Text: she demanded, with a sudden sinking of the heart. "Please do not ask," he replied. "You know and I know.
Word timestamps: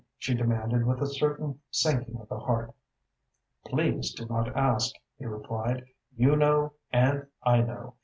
she 0.17 0.33
demanded, 0.33 0.83
with 0.83 0.99
a 0.99 1.05
sudden 1.05 1.59
sinking 1.69 2.17
of 2.17 2.27
the 2.27 2.39
heart. 2.39 2.73
"Please 3.67 4.11
do 4.11 4.25
not 4.25 4.47
ask," 4.57 4.95
he 5.19 5.25
replied. 5.27 5.85
"You 6.17 6.35
know 6.35 6.73
and 6.91 7.27
I 7.43 7.61
know. 7.61 7.93